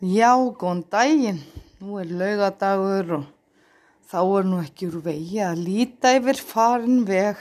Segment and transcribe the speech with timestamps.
[0.00, 1.42] Já, góðan daginn.
[1.76, 3.24] Nú er laugadagur og
[4.08, 7.36] þá er nú ekki úr vegi að líta yfir farin veg.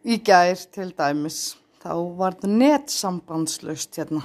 [0.00, 4.22] Í gær til dæmis, þá var það nettsambandslaust hérna.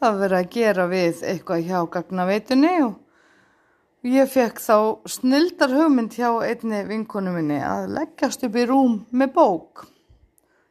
[0.00, 4.78] Það verið að gera við eitthvað hjá gagnaveitunni og ég fekk þá
[5.12, 9.84] snildar hugmynd hjá einni vinkonu minni að leggjast upp í rúm með bók.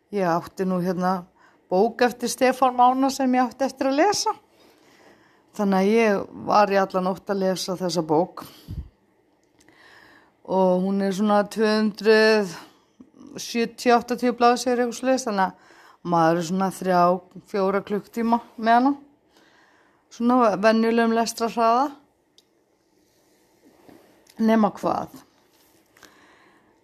[0.10, 1.20] Ég átti nú hérna
[1.70, 4.34] bók eftir Stefán Mána sem ég átti eftir að lesa.
[5.56, 6.12] Þannig að ég
[6.48, 8.36] var í allan ótt að lesa þessa bók
[10.46, 15.54] og hún er svona 270-80 blaðsir eitthvað slúðist þannig að
[16.06, 17.02] maður er svona þrjá,
[17.50, 18.92] fjóra klukktíma með hana.
[20.14, 21.88] Svona venjulegum lestra hraða.
[24.44, 25.10] Nefna hvað?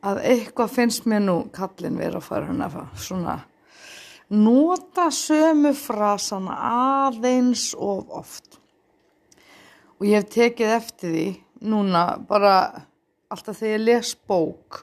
[0.02, 3.36] Að eitthvað finnst mér nú kallin verið að fara hérna svona
[4.32, 8.61] nota sömu frasana aðeins of oft
[10.02, 11.26] og ég hef tekið eftir því
[11.70, 12.56] núna bara
[13.30, 14.80] alltaf þegar ég les bók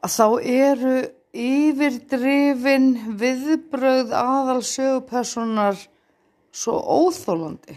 [0.00, 0.92] að þá eru
[1.34, 2.86] yfirdrifin
[3.18, 5.78] viðbröð aðal sögupersonar
[6.54, 7.76] svo óþólandi.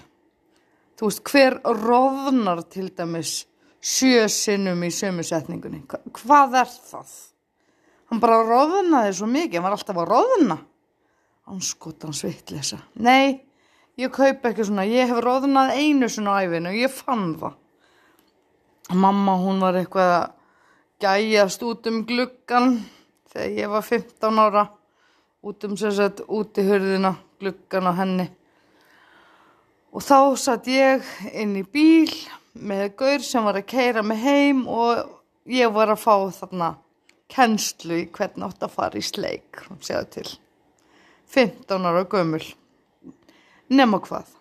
[0.98, 3.34] Þú veist, hver roðnar til dæmis
[3.82, 5.82] sjö sinnum í sömusetningunni?
[5.90, 7.16] Hvað er það?
[8.10, 10.60] Hann bara roðnaði svo mikið, hann var alltaf að roðna.
[11.50, 12.80] Hann skot hann sveitlesa.
[13.02, 13.42] Nei,
[14.00, 17.60] ég kaupa ekki svona, ég hef roðnað einu svona æfinu ég fann það.
[18.94, 20.32] Mamma hún var eitthvað að
[21.04, 22.78] gæjast út um gluggan
[23.34, 24.64] þegar ég var 15 ára,
[25.44, 28.30] út um sér sett út í hörðina, gluggan á henni.
[29.94, 32.12] Og þá satt ég inn í bíl
[32.54, 35.04] með gaur sem var að keira mig heim og
[35.50, 36.74] ég var að fá þarna
[37.34, 40.28] kennslu í hvernig átt að fara í sleik, séu til.
[41.34, 42.44] 15 ára gömul.
[43.70, 44.34] Nefna hvað?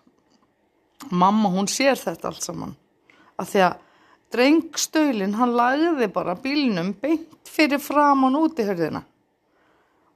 [1.11, 2.75] Mamma hún sér þetta allt saman.
[3.39, 3.79] Af því að
[4.33, 9.03] drengstölinn hann lagði bara bílnum beint fyrir framann út í hörðina.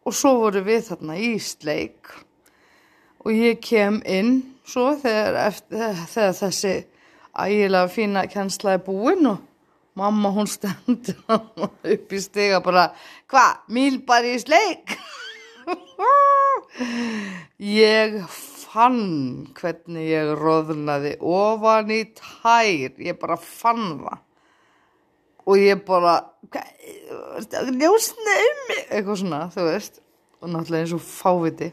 [0.08, 2.14] Og svo voru við þarna í sleik.
[3.26, 6.74] Og ég kem inn svo þegar, eftir, þegar þessi
[7.38, 9.44] ægilega fína kennsla er búinn og
[9.98, 11.18] mamma hún stendur
[11.94, 12.90] upp í stiga bara
[13.30, 14.98] hva, míl bara í sleik?
[17.84, 18.22] ég
[18.68, 24.24] fann hvernig ég roðnaði ofan í tær, ég bara fann það.
[25.48, 26.18] Og ég bara
[27.72, 28.84] ljósna um mig?
[28.92, 30.02] Eitthvað svona, þú veist.
[30.42, 31.72] Og náttúrulega eins og fáviti.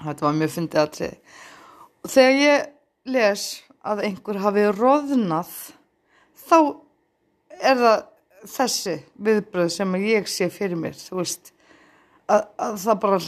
[0.00, 1.18] Þetta var mjög fyndið að treyði
[2.00, 2.68] og þegar ég
[3.12, 3.46] les
[3.84, 5.52] að einhver hafi roðnað
[6.46, 6.58] þá
[7.60, 8.06] er það
[8.50, 11.52] þessi viðbröð sem ég sé fyrir mér, þú veist
[12.30, 13.18] að, að það bara,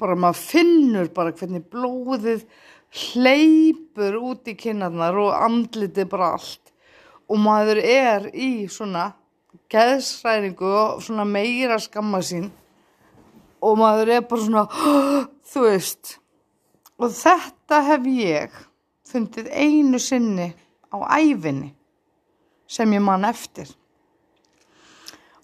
[0.00, 2.44] bara maður finnur bara hvernig blóðið
[2.92, 6.72] hleypur út í kynarnar og andlitið bara allt.
[7.30, 9.12] Og maður er í svona
[9.72, 12.50] geðsræningu og svona meira skamma sín.
[13.62, 14.66] Og maður er bara svona
[15.52, 16.16] þú veist.
[17.00, 18.58] Og þetta hef ég
[19.08, 20.52] fundið einu sinni
[20.92, 21.72] á æfinni
[22.68, 23.68] sem ég man eftir.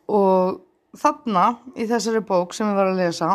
[0.09, 0.61] Og
[0.99, 1.45] þarna
[1.79, 3.31] í þessari bók sem ég var að lesa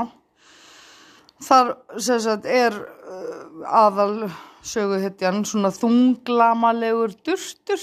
[1.43, 4.29] þar sagt, er uh, aðal
[4.63, 7.81] söguhetjan svona þunglamalegur durstur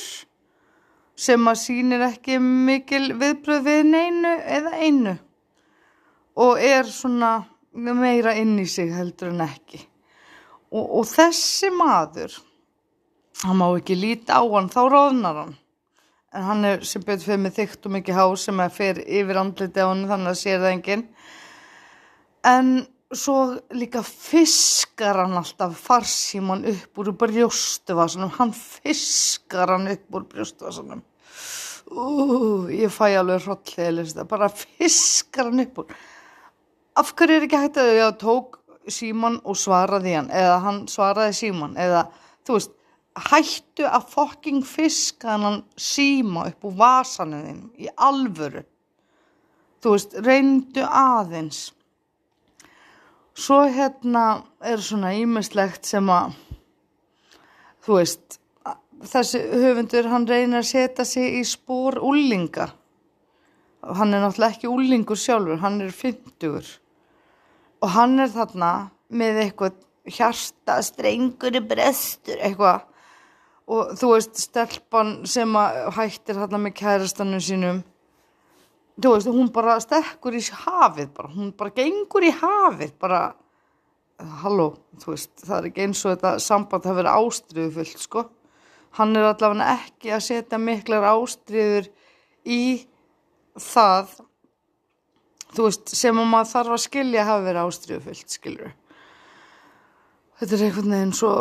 [1.20, 5.16] sem að sýnir ekki mikil viðbröð við neinu eða einu
[6.40, 7.34] og er svona
[7.74, 9.82] meira inn í sig heldur en ekki.
[10.70, 12.38] Og, og þessi maður
[13.44, 15.56] hann má ekki líta á hann þá róðnar hann
[16.34, 19.40] en hann er sem betur fyrir með þygt og mikið hár sem er fyrir yfir
[19.40, 21.04] andliti á hann þannig að sér það enginn.
[22.46, 22.72] En
[23.10, 23.36] svo
[23.74, 31.02] líka fiskar hann alltaf farsíman upp úr brjóstuvasunum hann fiskar hann upp úr brjóstuvasunum
[31.90, 35.94] uh, ég fæ alveg hrollið bara fiskar hann upp úr.
[36.98, 41.36] Af hverju er ekki hægt að ég tók síman og svaraði hann eða hann svaraði
[41.42, 42.06] síman eða
[42.46, 42.76] þú veist
[43.18, 48.62] hættu að fokking fiska hann síma upp úr vasanum í alvöru.
[49.80, 51.70] Þú veist, reyndu aðeins.
[53.34, 56.36] Svo hérna er svona ímislegt sem að
[57.86, 58.40] þú veist
[59.08, 62.68] þessi höfundur hann reynir að setja sig í spór úlinga
[63.80, 66.74] hann er náttúrulega ekki úlingur sjálfur hann er 50
[67.80, 68.72] og hann er þarna
[69.08, 69.78] með eitthvað
[70.10, 72.84] hjarta strengur brestur eitthvað
[73.70, 75.54] og þú veist stelpan sem
[75.96, 77.84] hættir hérna með kærastannu sínum
[79.00, 83.22] þú veist hún bara stekkur í hafið bara, hún bara gengur í hafið bara
[84.42, 88.24] halló, þú veist, það er ekki eins og þetta samband hafi verið ástriðu fullt, sko.
[88.98, 91.88] Hann er allavega ekki að setja miklar ástriður
[92.44, 92.60] í
[93.60, 94.12] það,
[95.54, 98.76] þú veist, sem að maður þarf að skilja hafi verið ástriðu fullt, skilur.
[100.40, 101.34] Þetta er einhvern veginn svo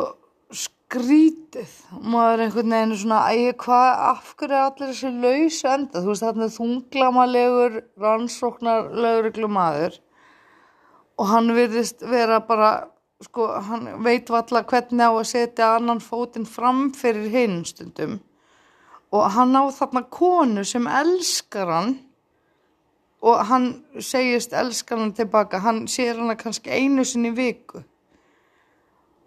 [0.89, 1.73] skrítið.
[2.01, 6.01] Maður er einhvern veginn svona, æg, hvað, af hverju er allir þessi lausu enda?
[6.01, 9.99] Þú veist, þarna þunglamalegur, rannsóknar, lögreglumadur
[11.19, 12.71] og hann virðist vera bara,
[13.21, 18.17] sko, hann veit valla hvernig á að setja annan fótinn fram fyrir hinn stundum.
[19.11, 21.97] Og hann á þarna konu sem elskar hann.
[23.19, 27.83] Og hann segist elskar hann tilbaka, hann sér hana kannski einu sinni viku.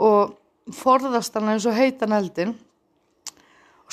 [0.00, 0.32] Og
[0.70, 2.54] forðast hann eins og heitan eldin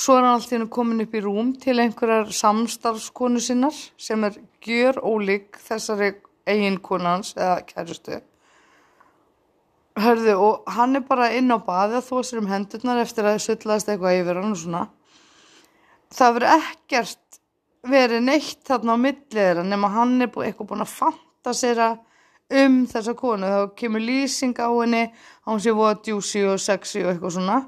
[0.00, 5.00] svo er hann alltaf komin upp í rúm til einhverjar samstarfskonu sinnar sem er gjör
[5.04, 6.14] ólík þessari
[6.48, 8.20] eiginkonans eða kærustu.
[10.00, 13.36] Hörðu og hann er bara inn á baði að þó sér um hendurnar eftir að
[13.36, 14.82] það sullaðist eitthvað yfir hann og svona.
[16.16, 17.40] Það verður ekkert
[17.90, 21.90] verið neitt þarna á milliðra nema hann er búið, eitthvað búin að fantasera
[22.50, 23.46] um þessa konu.
[23.46, 25.06] Þá kemur lýsing á henni
[25.46, 27.62] hann sé voða djúsi og sexy og eitthvað svona.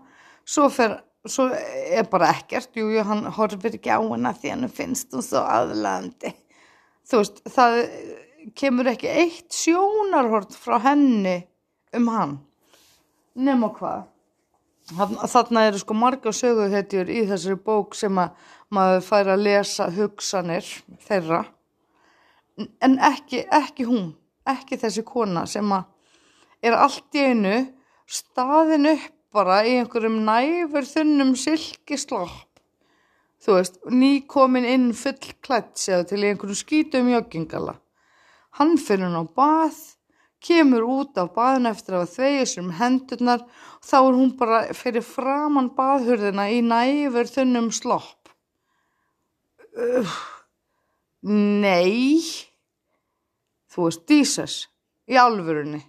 [0.45, 2.73] Svo, fer, svo er bara ekkert.
[2.77, 6.37] Jú, jú, hann horfir ekki á henni því hann finnst hún svo aðlandi
[7.09, 7.79] þú veist, það
[8.59, 11.43] kemur ekki eitt sjónarhort frá henni
[11.97, 12.39] um hann
[13.35, 14.09] nema hvað.
[14.93, 20.67] Þarna eru sko marga söguhetjur í þessari bók sem að maður fær að lesa hugsanir
[21.07, 21.45] þeirra.
[22.85, 24.11] En ekki, ekki hún
[24.49, 25.89] ekki þessi kona sem að
[26.63, 27.57] er allt í einu
[28.07, 32.53] staðin upp bara í einhverjum næfur þunnum silkislopp
[33.43, 37.79] þú veist, ný komin inn full klætt séð til einhverjum skítum joggingala.
[38.59, 39.79] Hann fyrir hún á bað,
[40.43, 44.61] kemur út af baðun eftir að þvegja sér um hendurnar og þá er hún bara
[44.77, 48.31] fyrir framann baðhurðina í næfur þunnum slopp.
[49.73, 50.17] Uh,
[51.27, 52.21] nei,
[53.73, 54.59] þú veist, dísas,
[55.09, 55.81] í alvörunni.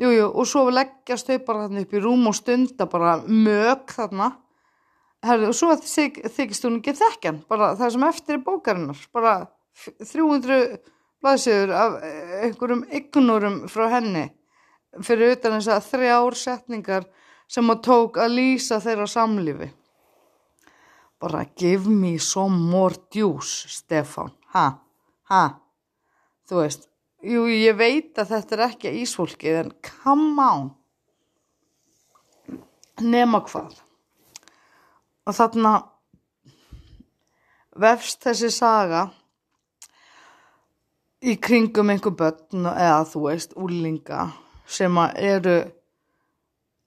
[0.00, 4.30] Jújú, og svo leggjast þau bara þarna upp í rúm og stunda bara mög þarna.
[5.22, 9.34] Herðu, og svo þykist hún ekki þekkjan, bara það sem eftir er bókarinnar, bara
[9.76, 10.80] 300
[11.22, 14.24] blaðsjöður af eh, einhverjum ignorum frá henni
[15.06, 17.06] fyrir utan þess að þrjár setningar
[17.52, 19.70] sem að tók að lýsa þeirra samlífi.
[21.22, 24.32] Bara give me some more juice, Stefan.
[24.56, 24.66] Ha,
[25.30, 25.42] ha,
[26.48, 26.88] þú veist,
[27.22, 30.68] jú, ég veit að þetta er ekki ísfólkið en come on.
[33.02, 33.78] Nema hvað.
[35.26, 35.74] Og þarna
[37.82, 39.06] vefst þessi saga
[41.22, 44.26] í kringum einhver börn eða þú veist úlinga
[44.66, 45.60] sem eru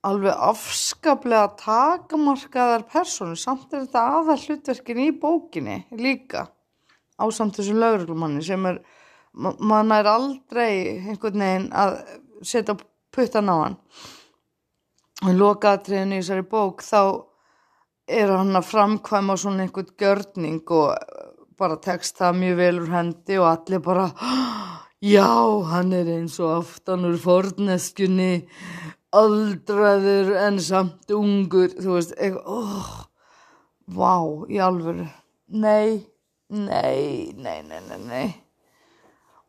[0.05, 6.45] alveg afskaplega takamarkaðar personu samt er þetta aðal hlutverkin í bókinni líka
[7.15, 8.81] á samt þessu lauruglumanni sem er
[9.35, 11.97] mann er aldrei einhvern veginn að
[12.45, 12.75] setja
[13.15, 13.77] puttan á hann.
[15.23, 17.01] Og í lokaðatriðinu í þessari bók þá
[18.11, 20.93] er hann að framkvæma svona einhvern görning og
[21.59, 24.09] bara tekst það mjög vel úr hendi og allir bara
[24.99, 25.29] já,
[25.71, 28.31] hann er eins og aftan úr forneskjunni
[29.15, 31.71] aldraður en samt ungur.
[31.79, 32.89] Þú veist, eitthvað oh,
[33.95, 34.15] vá,
[34.51, 35.07] í alvöru.
[35.55, 36.03] Nei,
[36.51, 38.44] nei, nei, nei, nei, nei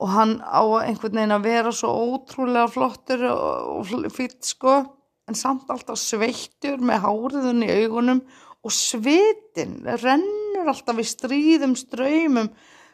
[0.03, 4.83] og hann á einhvern veginn að vera svo ótrúlega flottur og fýtt sko.
[5.27, 8.21] En samt alltaf sveittur með háriðun í augunum
[8.63, 12.53] og svitin rennur alltaf í stríðum ströymum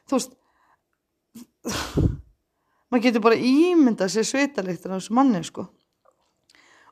[0.09, 0.39] þú veist
[2.93, 5.67] maður getur bara ímyndað sér svitaliktur af þessu manni sko.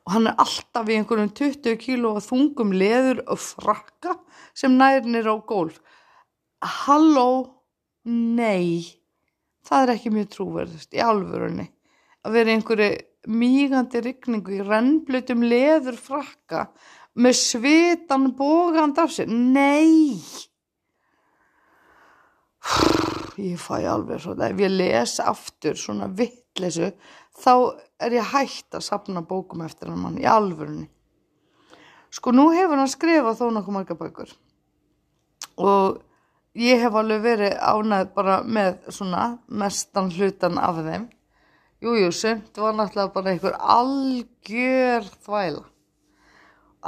[0.07, 4.17] Og hann er alltaf í einhverjum 20 kíló þungum leður og frakka
[4.57, 5.81] sem nærnir á gólf.
[6.61, 7.61] Halló
[8.05, 9.00] nei
[9.71, 11.67] það er ekki mjög trúverðist í alvörunni.
[12.27, 12.91] Að vera einhverju
[13.31, 16.67] mígandi rigningu í rennblutum leður frakka
[17.21, 19.31] með svitan bógand af sér.
[19.31, 20.19] Nei!
[23.41, 26.91] Ég fæ alveg svona ef ég les aftur svona vittlesu
[27.41, 27.53] þá
[28.03, 30.91] er ég hægt að sapna bókum eftir hann mann í alvörunni.
[32.12, 34.35] Sko nú hefur hann skrifað þó nokkuð marga bækur.
[35.62, 36.00] Og
[36.59, 41.09] ég hef alveg verið ánæð bara með svona mestan hlutan af þeim.
[41.80, 45.62] Jújú, sumt var náttúrulega bara einhver algjör þvæla.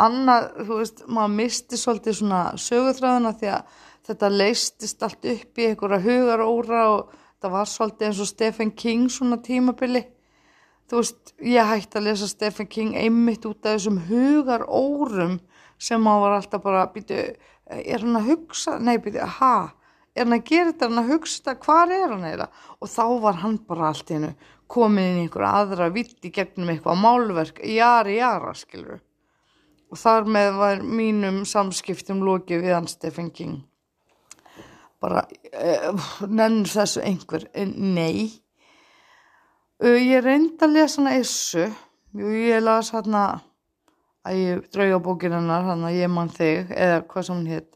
[0.03, 5.69] Annað, þú veist, maður misti svolítið svona sögutræðuna því að þetta leistist allt upp í
[5.69, 10.05] einhverja hugaróra og það var svolítið eins og Stephen King svona tímabili.
[10.91, 15.39] Þú veist, ég hætti að lesa Stephen King einmitt út af þessum hugar órum
[15.81, 17.17] sem hann var alltaf bara, býtu,
[17.81, 19.55] er hann að hugsa, nei, býtu, ha,
[20.13, 22.49] er hann að gera þetta, er hann að hugsa hvað er hann eða?
[22.81, 24.35] Og þá var hann bara allt í hennu
[24.73, 29.03] komin inn í einhverja aðra vitt í gegnum eitthvað málverk, jari jara, skilur.
[29.93, 33.59] Og þar með var mínum samskiptum lokið við hann Stephen King.
[35.03, 38.31] Bara, uh, nennir þessu einhver, nei.
[39.83, 41.67] Uh, ég reyndi að lesa hana essu,
[42.17, 43.43] ég las hérna,
[44.27, 47.71] að ég drauga bókin hennar, hann að ég mann þig, eða hvað sem hún hitt.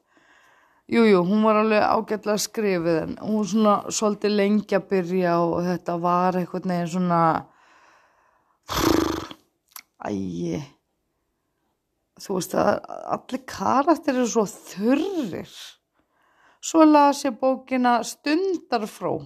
[0.87, 5.57] Jújú, jú, hún var alveg ágætlega skrifið en hún svona svolítið lengi að byrja og
[5.67, 7.23] þetta var eitthvað neginn svona
[10.07, 10.61] ægi
[12.23, 12.71] þú veist að
[13.17, 15.59] allir karakter eru svo þurrir
[16.62, 19.19] svo las ég bókina Stundarfró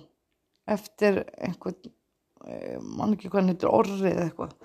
[0.71, 1.93] eftir einhvern
[2.47, 4.57] eh, mann ekki hvað hann heitir orrið eitthvað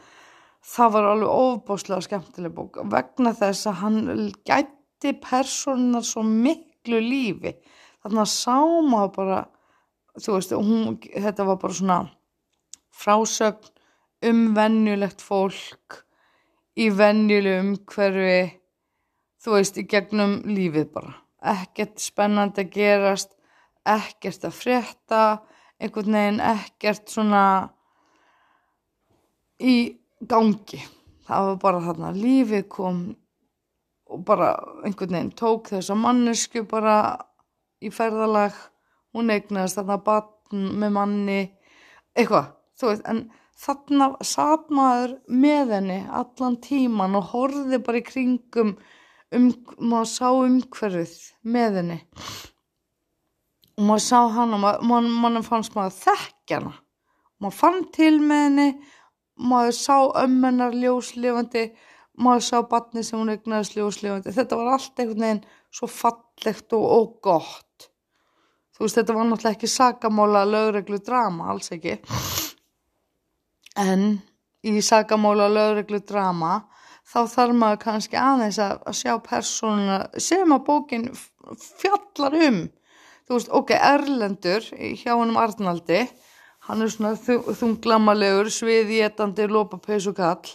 [0.66, 4.00] það var alveg ofbáslega skemmtileg bók vegna þess að hann
[4.48, 7.56] gæti personar svo miklu lífi.
[8.04, 8.58] Þannig að sá
[8.90, 9.40] maður bara
[10.22, 12.00] þú veist, hún, þetta var bara svona
[12.96, 13.72] frásögn
[14.26, 16.02] um vennjulegt fólk
[16.80, 18.38] í vennjulu umhverfi
[19.44, 21.14] þú veist, í gegnum lífið bara.
[21.46, 23.36] Ekkert spennandi að gerast
[23.86, 25.22] ekkert að frétta
[25.78, 27.44] einhvern veginn ekkert svona
[29.62, 29.76] í
[30.30, 30.82] gangi.
[31.26, 33.06] Það var bara þarna lífið kom
[34.06, 34.52] og bara
[34.86, 36.98] einhvern veginn tók þessa mannesku bara
[37.82, 38.54] í ferðalag.
[39.16, 41.40] Hún eignast þarna batn með manni.
[42.16, 43.24] Eitthvað, þú veist, en
[43.60, 48.76] þarna satt maður með henni allan tíman og horfið bara í kringum
[49.36, 49.48] um,
[49.80, 51.16] maður sá umhverfið
[51.56, 52.00] með henni.
[53.76, 56.76] Og maður sá hana maður, maður fannst maður þekkja hana.
[57.44, 58.70] Maður fann til með henni
[59.36, 61.70] maður sá ömmennar ljóslefandi
[62.22, 65.44] maður sá batni sem hún egnaðist ljóslefandi þetta var allt einhvern veginn
[65.76, 67.90] svo fallegt og, og gott.
[68.76, 71.98] Þú veist þetta var náttúrulega ekki sagamála lögreglu drama, alls ekki.
[73.80, 74.18] En
[74.68, 76.66] í sagamála lögreglu drama
[77.06, 81.10] þá þarf maður kannski aðeins að, að sjá persónuna sem að bókin
[81.80, 82.62] fjallar um.
[83.26, 86.04] Þú veist, ok, Erlendur hjá hennum Arnaldi
[86.66, 90.54] hann er svona þunglamalegur sviðjétandi lópapauðs og kall.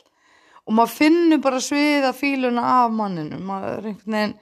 [0.66, 4.38] Og maður finnur bara sviða fíluna af manninu maður er einhvern veginn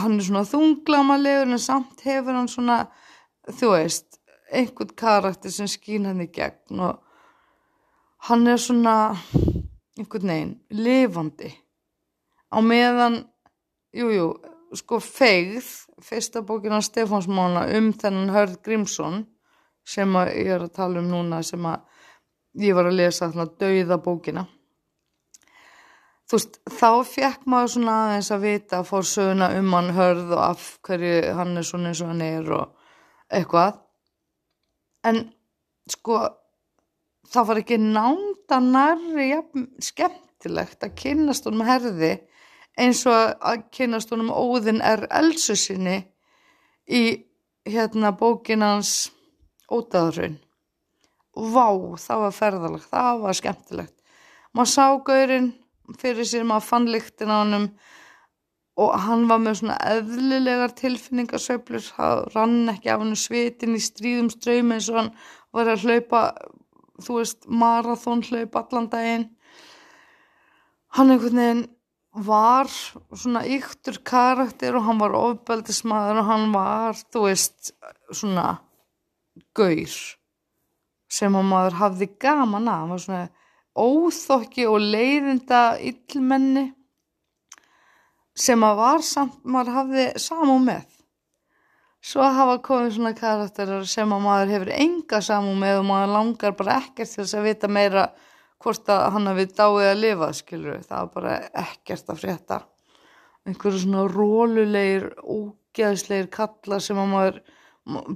[0.00, 2.84] hann er svona þunglamalegur en samt hefur hann svona
[3.48, 4.18] þú veist,
[4.52, 6.80] einhvern karakter sem skýn hann í gegn.
[6.80, 7.00] Og
[8.28, 8.96] hann er svona
[9.98, 11.52] einhvern veginn lifandi.
[12.54, 13.24] Á meðan
[13.94, 14.28] jújú, jú,
[14.74, 15.66] sko feigð
[16.02, 19.24] fyrsta bókina Stefánsmána um þennan Hörð Grímsson
[19.84, 21.82] sem ég er að tala um núna sem að
[22.64, 24.44] ég var að lesa þarna dauða bókina.
[26.24, 30.30] Þú veist, þá fekk maður svona aðeins að vita að fór söguna um hann hörð
[30.32, 32.94] og af hverju hann er svona eins og hann er og
[33.28, 33.82] eitthvað.
[35.04, 35.20] En
[35.90, 36.22] sko
[37.34, 39.42] það var ekki nánda nærri ja,
[39.84, 42.14] skemmtilegt að kynast honum herði
[42.80, 46.00] eins og að kynast honum óðin er elsu sinni
[46.88, 47.04] í
[47.68, 49.12] hérna bókinans
[49.72, 50.40] ótaðurinn
[51.34, 53.94] Vá, það var ferðalegt, það var skemmtilegt.
[54.54, 55.48] Maður sá gaurinn
[55.98, 57.70] fyrir sér maður fann líktin á hann
[58.78, 64.30] og hann var með svona eðlilegar tilfinningarsöflur það rann ekki af hann svitin í stríðum
[64.30, 65.10] ströym eins og hann
[65.54, 66.22] var að hlaupa
[67.02, 69.28] þú veist marathón hlaup allan daginn.
[70.94, 71.64] Hann einhvern veginn
[72.14, 77.74] var svona yktur karakter og hann var ofbeldismæður og hann var þú veist
[78.14, 78.52] svona
[79.56, 79.96] gaur
[81.14, 83.24] sem að maður hafði gaman að var svona
[83.74, 86.68] óþokki og leiðinda yllmenni
[88.34, 90.86] sem að var samt, maður hafði samú með.
[92.04, 96.56] Svo hafa komið svona karakterar sem að maður hefur enga samú með og maður langar
[96.58, 98.08] bara ekkert til þess að vita meira
[98.64, 100.86] hvort að hann hafi dáið að lifa, skilur við.
[100.88, 102.60] Það var bara ekkert að frétta.
[103.44, 107.63] Einhverju svona rólulegir, ógeðslegir kalla sem að maður, maður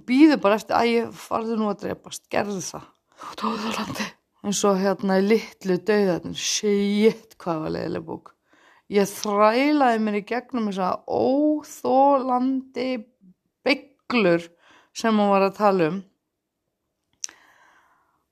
[0.08, 2.88] býður bara eftir að ég farði nú að drepast, gerði það.
[3.38, 4.08] Tóðurlandi
[4.46, 8.34] eins og hérna í litlu dauðarinn shit hvað var leiðileg búk
[8.92, 12.88] ég þrælaði mér í gegnum þess að óþólandi
[13.66, 14.46] bygglur
[14.96, 15.98] sem hún var að tala um.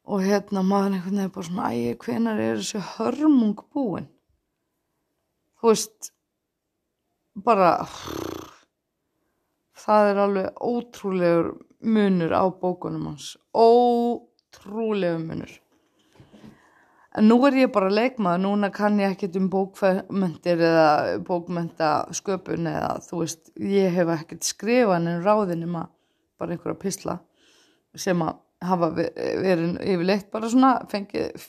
[0.06, 4.06] Og hérna maður einhvern veginn bara svona ægir hvenar er þessi hörmung búin?
[5.60, 6.12] Þú veist
[7.44, 7.72] bara
[9.86, 11.52] það er alveg ótrúlegur
[11.86, 13.36] munur á bókunum hans.
[13.54, 15.52] Ótrúlegur munur.
[17.16, 20.88] En nú er ég bara leikmaður, núna kann ég ekkert um bókmyndir eða
[21.24, 25.94] bókmyndasköpun eða þú veist, ég hef ekkert skrifað en ráðinum að
[26.36, 27.14] bara einhverja pisla
[27.96, 31.40] sem að hafa verið yfirleitt bara svona, fengið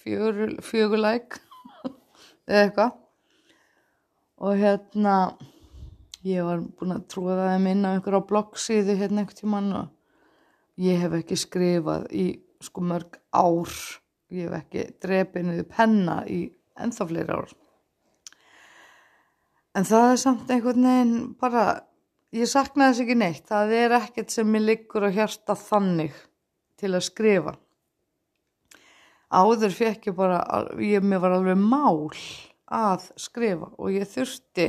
[0.64, 1.36] fjögulæk
[2.48, 2.96] eða eitthvað.
[4.38, 5.18] Og hérna,
[6.28, 11.00] ég var búin að trúa það að minna einhverja bloggsíðu hérna einhvern tíman og ég
[11.02, 12.26] hef ekki skrifað í
[12.64, 13.74] sko mörg ár.
[14.34, 16.42] Ég hef ekki drepið niður penna í
[16.78, 17.54] ennþá fleiri ár.
[19.78, 21.68] En það er samt einhvern veginn bara
[22.36, 23.46] ég sakna þess ekki neitt.
[23.48, 26.18] Það er ekkert sem ég liggur á hjarta þannig
[26.78, 27.54] til að skrifa.
[29.28, 30.42] Áður fekk ég bara
[30.82, 32.08] ég mér var alveg mál
[32.68, 34.68] að skrifa og ég þurfti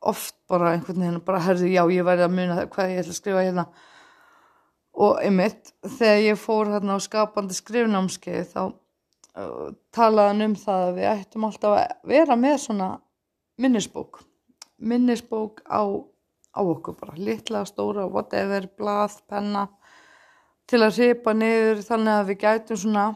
[0.00, 3.18] oft bara einhvern veginn bara herði já ég væri að muna hvað ég ætla að
[3.18, 3.66] skrifa hérna.
[5.00, 10.86] Og einmitt þegar ég fór hérna á skapandi skrifnámskeið þá uh, talaði hann um það
[10.86, 12.90] að við ættum alltaf að vera með svona
[13.60, 14.22] minnisbók.
[14.80, 15.84] Minnisbók á,
[16.56, 19.68] á okkur bara litla, stóra, whatever, blað, penna
[20.70, 23.06] til að ripa niður þannig að við gætum svona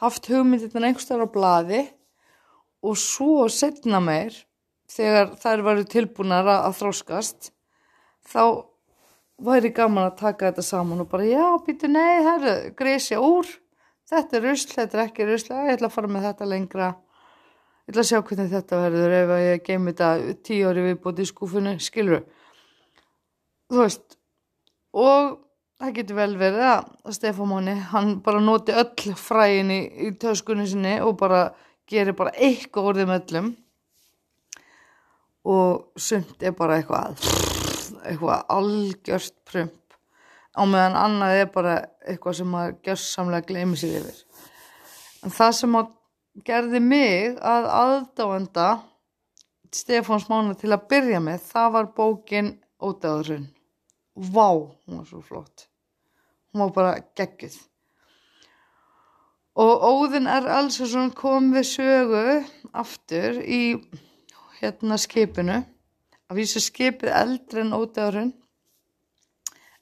[0.00, 1.80] haft hugmyndirna einhverstaðar á blaði
[2.80, 4.38] og svo setna meir
[4.90, 7.52] þegar þær varu tilbúinar að þróskast
[8.30, 8.42] þá
[9.40, 13.48] væri gaman að taka þetta saman og bara já, býtu nei, herru, grísja úr.
[14.10, 15.54] Þetta er rusl, þetta er ekki rusl.
[15.54, 16.88] Ég ætla að fara með þetta lengra.
[17.86, 21.30] Ég ætla að sjá hvernig þetta verður ef ég geimi þetta tíu ári viðbúti í
[21.30, 22.26] skúfunni skilur
[23.70, 24.18] þú veist
[24.96, 25.38] og
[25.80, 30.66] það getur vel verið að Stefán Máni, hann bara noti öll fræin í, í töskunni
[30.68, 31.48] sinni og bara
[31.90, 33.50] gerir bara eitthvað orðið með öllum
[35.44, 39.76] og sumt er bara eitthvað að eitthvað algjörst prump.
[40.56, 44.20] Á meðan annað er bara eitthvað sem að gjörsamlega gleymi sér yfir.
[45.24, 45.78] En það sem
[46.46, 48.68] gerði mig að aðdáenda
[49.70, 53.50] Stefáns Mána til að byrja með það var bókin Ódæðurinn
[54.16, 55.68] Vá, hún var svo flott.
[56.50, 57.60] Hún var bara geggið
[59.60, 60.78] og Óðinn er alls
[61.18, 62.26] kom við sögu
[62.72, 63.80] aftur í
[64.60, 65.58] hérna skipinu.
[66.30, 68.30] Að vísa skipið eldri en ódæðurinn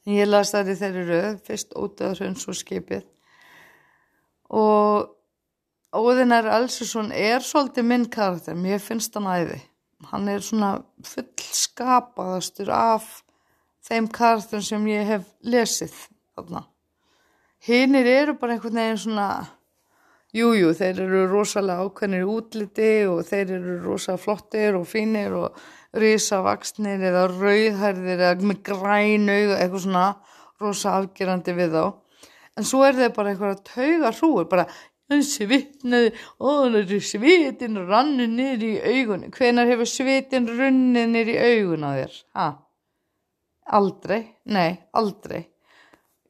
[0.09, 3.05] en ég las það í þeirri rauð fyrst ódæðurinn svo skipið.
[4.49, 5.14] Og
[5.88, 9.57] Óðinar Elsusson er svolítið minn karakter, mér finnst hann æði.
[10.11, 13.07] Hann er svona fullskapaðastur af
[13.88, 15.95] þeim karakterum sem ég hef lesið
[16.37, 16.67] þarna.
[17.64, 19.29] Hinnir eru bara einhvern veginn svona
[20.35, 25.37] jújú, jú, þeir eru rosalega ákveðnir í útliti og þeir eru rosalega flottir og fínir
[25.38, 25.57] og
[25.99, 30.05] risavaksnir eða rauðhærðir eða með græn auð eitthvað svona
[30.61, 31.83] rosa afgerandi við þá.
[32.59, 34.69] En svo er þeir bara eitthvað að tauga hrúur bara
[35.09, 36.11] svitnaði
[36.45, 39.29] og svitin rannu niður í augun.
[39.33, 42.19] Hvenar hefur svitin runnið niður í augun á þér?
[42.37, 42.49] Ha?
[43.69, 45.47] aldrei, nei, aldrei.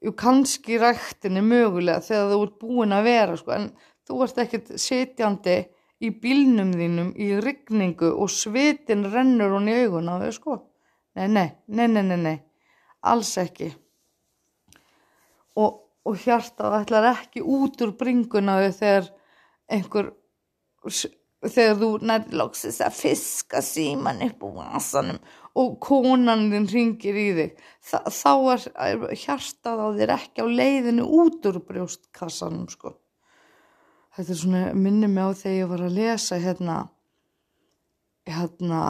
[0.02, 3.64] Jú kannski rættinni mögulega þegar þú ert búin að vera sko, en
[4.08, 5.58] þú ert ekkert sitjandi
[6.00, 10.56] í bílnum þínum í rigningu og svitin rennur hún í augun á þau sko.
[11.18, 12.36] Nei, nei, nei, nei, nei, nei,
[13.10, 13.72] alls ekki.
[15.58, 19.10] Og, og hjartað ætlar ekki út úr bringuna þau þegar
[19.74, 20.12] einhver,
[21.42, 25.18] þegar þú nærlóksist að fiska síman upp úr vasanum
[25.58, 27.60] og konan þinn ringir í þig.
[27.90, 32.94] Þa, þá er hjartað á þér ekki á leiðinu út úr brjóstkassanum sko
[34.16, 36.78] þetta er svona minni mig á þegar ég var að lesa hérna
[38.28, 38.82] hérna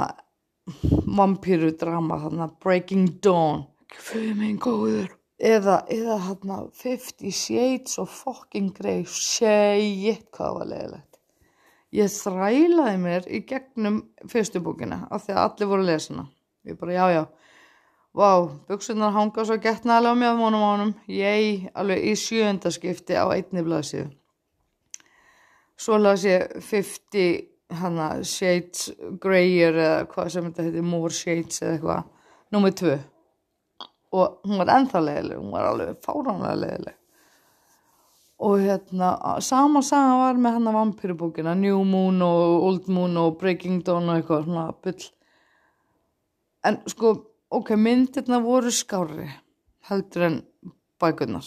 [1.19, 3.65] vampýrudrama hérna Breaking Dawn.
[3.95, 5.09] Fyrir mig góður.
[5.39, 9.05] Eða, eða hérna Fifty Shades of fucking Grey.
[9.07, 11.21] Shit hvað var leiðilegt.
[11.95, 16.27] Ég þrælaði mér í gegnum fyrstu búkina af því að allir voru að lesa hana.
[16.69, 17.23] Ég bara já já.
[18.19, 23.31] Vá, wow, buksunar hanga svo getnaðlega á mjög mónum ánum, ég alveg í sjöndaskipti á
[23.31, 24.09] einni blaðsíðu
[25.79, 27.25] svo las ég 50
[27.79, 32.07] hana Shades Greyer eða hvað sem þetta heiti More Shades eða eitthvað.
[32.55, 32.95] Nummið tvö.
[34.19, 36.99] Og hún var ennþá leðileg hún var alveg fáránlega leðileg
[38.39, 39.09] og hérna
[39.43, 44.07] sama saga var með hann að vampyrubókina New Moon og Old Moon og Breaking Dawn
[44.07, 45.09] og eitthvað svona byll
[46.69, 47.13] en sko
[47.51, 49.27] ok, myndirna voru skári
[49.89, 50.39] heldur en
[51.01, 51.47] bækurnar.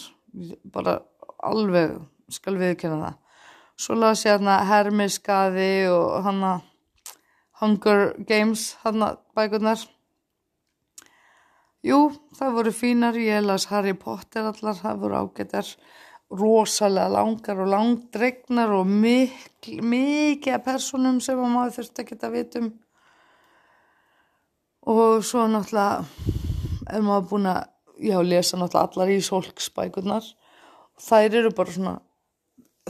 [0.64, 0.98] Bara
[1.44, 1.98] alveg
[2.32, 3.18] skal viðkjöna það
[3.76, 6.52] svo las ég hérna Hermiskaði og hanna
[7.62, 9.82] Hunger Games hanna bækurnar.
[11.82, 13.18] Jú, það voru fínar.
[13.18, 15.68] Ég las Harry Potter allar, það voru ágættar
[16.32, 22.30] rosalega langar og langdregnar og mikil, mikið af personum sem að maður þurfti að geta
[22.32, 22.70] vitum.
[24.88, 26.04] Og svo náttúrulega
[26.90, 27.60] er maður búin að
[28.02, 30.30] já, lesa náttúrulega allar í solksbækurnar
[31.02, 31.94] þær eru bara svona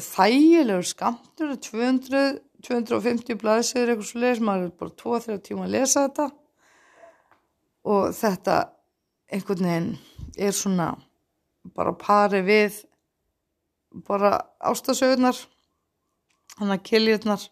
[0.00, 6.06] þægilegur skamtur 200, 250 blaðsir eitthvað svo les, maður er bara 2-3 tíma að lesa
[6.06, 6.28] þetta.
[7.92, 8.56] Og þetta
[9.32, 9.90] einhvern veginn
[10.38, 10.92] er svona
[11.76, 12.78] bara pari við
[14.06, 15.36] bara ástasögurnar
[16.56, 17.44] þannig að kiljurnar.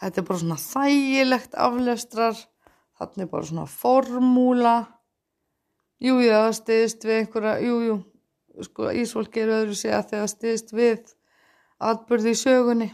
[0.00, 2.38] Þetta er bara svona þægilegt aflestrar
[3.00, 4.76] þannig er bara svona formúla.
[6.00, 10.30] Jújú jú, það stiðist við einhverja jújú, jú, sko Ísvolk er öðru sig að það
[10.32, 11.10] stiðist við
[11.80, 12.90] atbyrði í sögunni.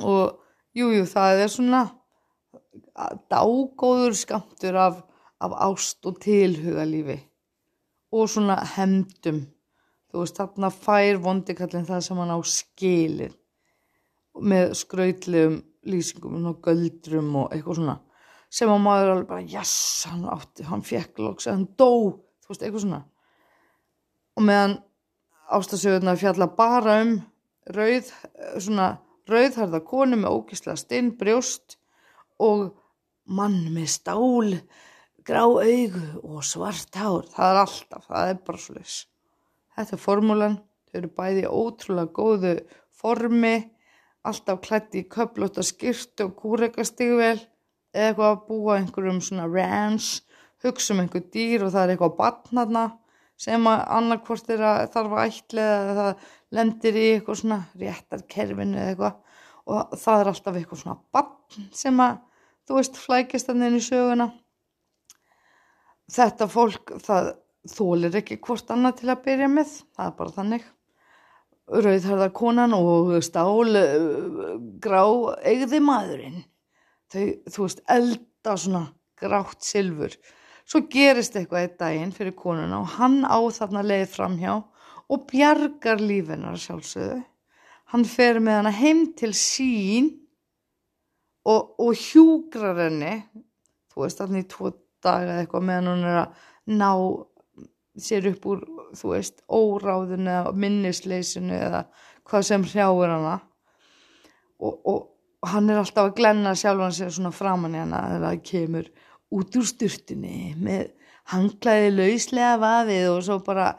[0.00, 0.38] Og
[0.76, 1.82] jújú jú, það er svona
[3.30, 5.02] dágóður skamtur af,
[5.42, 7.18] af ást og tilhugalífi
[8.12, 9.42] og svona hemdum
[10.12, 13.36] þú veist þarna fær vondikallin það sem hann á skilin
[14.40, 17.98] með skrautlegum lýsingum og göldrum og eitthvað svona
[18.52, 19.74] sem að maður alveg bara yes,
[20.10, 22.98] hann átti, hann fekk loks hann dó, þú veist, eitthvað svona.
[24.36, 24.74] Og meðan
[25.52, 27.14] ástasögurna fjalla bara um
[27.70, 28.10] rauð,
[28.58, 28.88] svona
[29.30, 31.76] rauðharða konu með ógísla stinn, brjóst
[32.42, 32.72] og
[33.30, 34.56] mann með stál
[35.22, 38.96] grá augu og svart hár, það er alltaf, það er bara svolítið.
[39.72, 40.56] Þetta er formúlan,
[40.90, 42.54] þau eru bæði ótrúlega góðu
[42.98, 43.54] formi,
[44.26, 47.38] alltaf klætti í köplóta skýrtu og kúrekastigvel
[47.92, 50.22] eða eitthvað að búa einhverjum svona ranch,
[50.62, 52.84] hugsa um einhver dýr og það er eitthvað batnarna
[53.42, 58.78] sem að annarkvort er að þarf að ætla eða það lendir í eitthvað svona réttarkerfinu
[58.78, 59.40] eða eitthvað.
[59.72, 62.20] Og það er alltaf eitthvað svona batn sem að
[62.66, 64.28] þú veist flækist þannig inn í söguna.
[66.12, 67.32] Þetta fólk það
[67.72, 70.64] þólir ekki hvort annað til að byrja með það er bara þannig.
[71.72, 73.70] Rauðharða konan og stál
[74.82, 75.02] grá
[75.46, 76.42] eigði maðurinn.
[77.12, 78.82] Þau, þú veist, elda svona
[79.20, 80.16] grátt silfur.
[80.66, 84.58] Svo gerist eitthvað eitt daginn fyrir konuna og hann á þarna leið framhjá
[85.12, 87.20] og bjargar lífinar sjálfsögðu.
[87.92, 90.08] Hann fer með hana heim til sín
[91.44, 93.18] og, og hjúgrar henni.
[93.92, 94.72] Þú veist, þarna í tvo
[95.04, 96.90] daga eitthvað meðan hún er að ná
[98.00, 98.62] sér upp úr,
[98.96, 101.84] þú veist, óráðinu eða minnisleysinu eða
[102.28, 103.36] hvað sem hrjáur hana.
[104.62, 108.42] Og, og hann er alltaf að glenna sjálfan sér svona framann í hana þegar það
[108.48, 108.90] kemur
[109.32, 110.92] út úr styrtunni með
[111.32, 113.72] hanglaði lauslega vafið og svo bara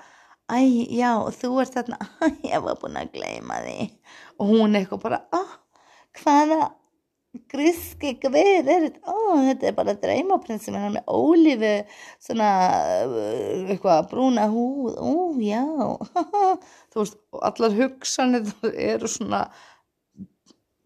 [0.51, 0.59] æ,
[0.91, 1.99] já, þú ert þarna.
[2.51, 3.89] Ég var búin að gleyma því.
[4.39, 5.59] Og hún eitthvað bara, ah,
[6.19, 6.73] hvaða
[7.49, 11.71] gríski gvið er þetta, ó þetta er bara dreymaprinsum hann með ólífi
[12.21, 12.49] svona
[13.07, 15.63] uh, eitthvað brúna húð, ó já.
[16.93, 17.17] Þú veist,
[17.49, 19.47] allar hugsanir eru svona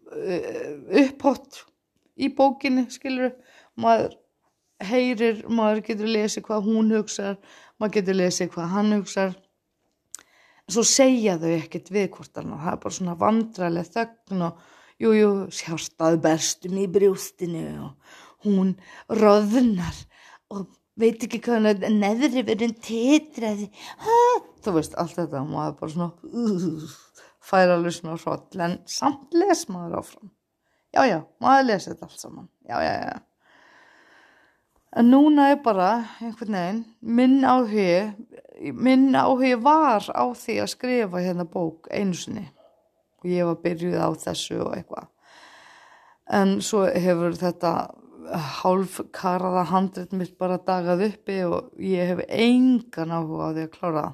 [0.08, 0.72] uh,
[1.04, 1.66] upphott
[2.16, 3.36] í bókinni skilur,
[3.76, 4.16] maður
[4.88, 7.36] heyrir, maður getur lesið hvað hún hugsar,
[7.76, 9.36] maður getur lesið hvað hann hugsar
[10.68, 14.66] svo segja þau ekkert við hvort það er bara svona vandraleg þögn og
[14.98, 18.72] Jújú, jú, sjárstað berstum í brjóstinu og hún
[19.14, 19.94] roðnar
[20.50, 20.64] og
[20.98, 23.68] veit ekki hvað neðri verðin titraði.
[24.64, 26.96] Þú veist, allt þetta, maður bara svona uh,
[27.38, 30.34] færa alveg svona hróll, en samt les maður áfram.
[30.90, 32.50] Já, já, maður lesi þetta allt saman.
[32.66, 33.16] Já, já, já.
[34.96, 35.90] En núna er bara
[36.22, 38.14] einhvern veginn, minn áhugi,
[38.72, 42.46] minn áhugi var á því að skrifa hérna bók einu sinni.
[43.20, 45.10] Og ég var byrjuð á þessu og eitthvað.
[46.32, 47.72] En svo hefur þetta
[48.62, 53.76] hálf karaða handrit mitt bara dagað uppi og ég hef engan áhuga á því að
[53.76, 54.08] klára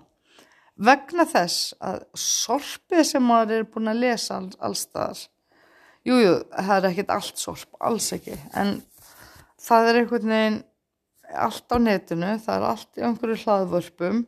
[0.74, 5.20] vegna þess að sorpið sem maður er búin að lesa all, allstaðar
[6.04, 8.37] jújú, það er ekkert allt sorp, alls ekki.
[8.58, 8.76] En
[9.64, 10.61] það er einhvern veginn
[11.44, 14.20] allt á netinu, það er allt í einhverju hlaðvörpum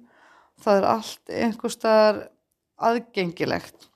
[0.65, 2.23] það er allt einhver staðar
[2.89, 3.91] aðgengilegt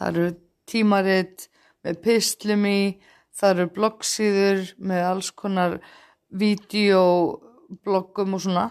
[0.00, 0.28] það eru
[0.70, 1.48] tímaritt
[1.84, 2.80] með pislum í,
[3.36, 5.78] það eru bloggsýður með alls konar
[6.40, 8.66] videobloggum og svona.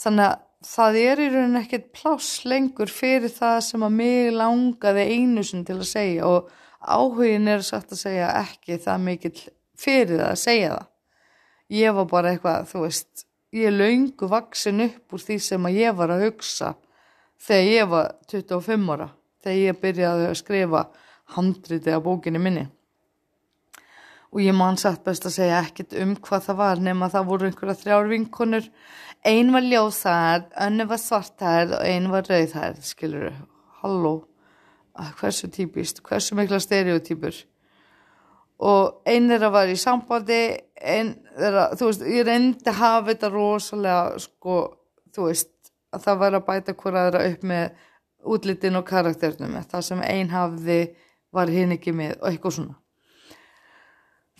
[0.00, 0.38] Þannig að
[0.70, 5.64] það er í rauninni ekkert pláss lengur fyrir það sem að mig langaði einu sin
[5.68, 9.38] til að segja og áhugin er sagt að segja ekki það mikill
[9.80, 10.89] fyrir það að segja það.
[11.70, 15.96] Ég var bara eitthvað, þú veist, ég laungu vaksin upp úr því sem að ég
[15.98, 16.74] var að hugsa
[17.40, 19.08] þegar ég var 25 ára
[19.40, 20.84] þegar ég byrjaði að skrifa
[21.36, 22.68] handriti á bókinni minni.
[24.30, 27.46] og ég man satt best að segja ekkit um hvað það var nema það voru
[27.48, 28.68] einhverja þrjár vinkonur.
[29.26, 33.32] Ein var ljósæð, önnu var svartæð og ein var rauðæð skilur,
[33.82, 34.14] halló
[35.18, 37.34] hversu típist, hversu mikla stereotýpur
[38.60, 40.40] og ein þeirra var í sambandi
[40.80, 44.58] ein þeirra, þú veist, ég reyndi að hafa þetta rosalega sko,
[45.14, 45.54] þú veist,
[45.94, 47.86] að það var að bæta hver aðra upp með
[48.30, 50.80] útlitin og karakternum það sem ein hafði
[51.32, 52.76] var hinn ekki með og eitthvað svona.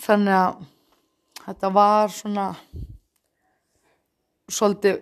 [0.01, 0.65] Þannig að
[1.47, 2.47] þetta var svona
[4.51, 5.01] svolítið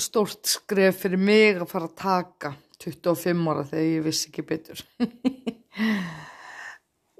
[0.00, 4.80] stórt skref fyrir mig að fara að taka 25 ára þegar ég vissi ekki betur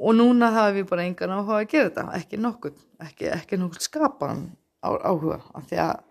[0.02, 3.86] og núna hafa við bara engan áhuga að gera þetta ekki nokkuð, ekki, ekki nokkuð
[3.86, 4.44] skapan
[4.82, 6.04] áhuga af því að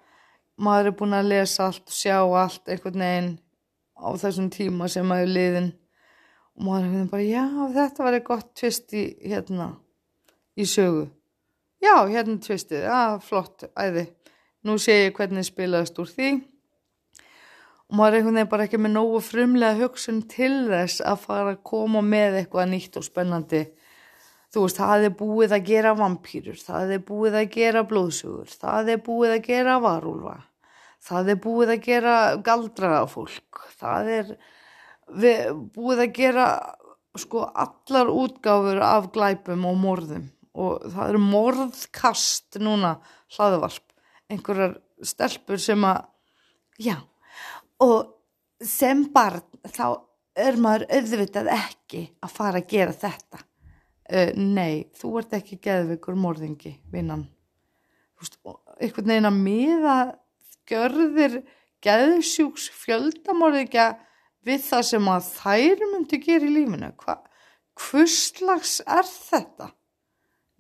[0.62, 3.32] maður er búin að lesa allt og sjá allt einhvern veginn
[3.99, 5.71] á þessum tíma sem maður er liðin
[6.56, 9.71] og maður er bara já þetta var eitthvað gott tvist í hérna
[10.56, 11.10] í sögu.
[11.82, 14.06] Já, hérna tvistið, já, flott, æði.
[14.67, 16.32] Nú sé ég hvernig spilaðast úr því
[17.91, 21.56] og maður er einhvern veginn bara ekki með nógu frumlega hugsun til þess að fara
[21.56, 23.63] að koma með eitthvað nýtt og spennandi.
[24.52, 28.90] Þú veist, það er búið að gera vampýrur, það er búið að gera blóðsugur, það
[28.92, 30.34] er búið að gera varúlva,
[31.08, 34.34] það er búið að gera galdraða fólk, það er
[35.72, 36.48] búið að gera
[37.20, 40.26] sko allar útgáfur af glæpum og morðum.
[40.52, 42.98] Og það eru morðkast núna
[43.38, 43.86] hlaðvarp,
[44.32, 46.02] einhverjar stelpur sem að
[46.76, 46.98] já,
[47.80, 48.18] og
[48.60, 49.86] sem barn þá
[50.36, 53.42] er maður auðvitað ekki að fara að gera þetta
[54.10, 57.28] uh, nei, þú ert ekki geðveikur morðingi, vinnan
[58.82, 59.98] eitthvað neina miða
[60.70, 61.42] görðir
[61.82, 63.88] geðsjúks fjöldamorðingja
[64.46, 66.92] við það sem að þær myndi gera í lífinu.
[67.02, 67.28] Hvað
[67.82, 69.72] hvurslags er þetta?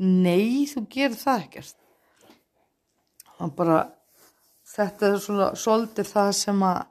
[0.01, 1.77] Nei þú gerir það ekkert.
[3.37, 3.81] Það bara
[4.71, 6.81] þetta er svona svolítið það sem að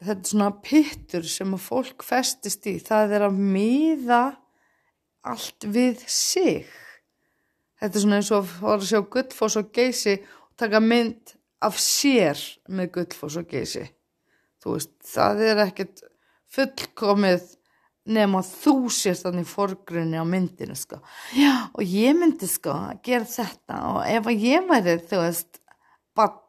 [0.00, 2.78] þetta er svona pittur sem að fólk festist í.
[2.84, 4.22] Það er að miða
[5.26, 6.66] allt við sig.
[7.80, 11.34] Þetta er svona eins og að fara að sjá gullfoss og geysi og taka mynd
[11.64, 13.86] af sér með gullfoss og geysi.
[14.60, 16.04] Þú veist það er ekkert
[16.52, 17.46] fullkomið
[18.10, 21.00] nema þú sér þannig fórgrunni á myndinu sko.
[21.36, 25.60] Já, og ég myndi sko gera þetta og ef ég væri þú veist
[26.16, 26.40] bann,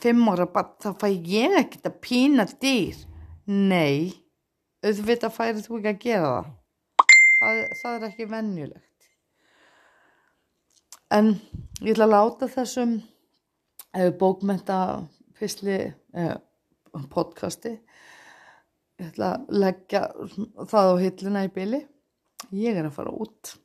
[0.00, 3.02] fimm ára bann þá fæ ég ekkert að pína dýr.
[3.46, 4.26] Nei
[4.86, 6.54] auðvitað færi þú ekki að gera það
[7.40, 9.10] það, það er ekki vennjulegt
[11.16, 11.34] en
[11.82, 12.96] ég ætla að láta þessum
[13.96, 14.80] eh, bókmenta
[15.38, 16.34] fyrstli eh,
[17.12, 20.06] podcasti ég ætla að leggja
[20.72, 21.84] það á hillina í byli
[22.54, 23.56] ég er að fara út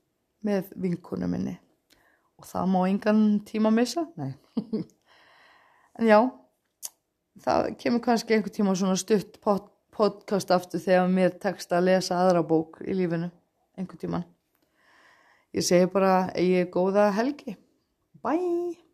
[0.45, 1.55] með vinkonu minni.
[2.41, 4.07] Og það má engan tíma missa.
[4.17, 4.33] Nei.
[5.99, 6.21] En já
[7.43, 12.15] það kemur kannski einhver tíma svona stutt pod podcast aftur þegar mér tekst að lesa
[12.15, 13.27] aðra bók í lífinu
[13.77, 14.27] einhver tíman
[15.53, 17.57] ég segi bara ég er góða helgi.
[18.23, 18.90] Bye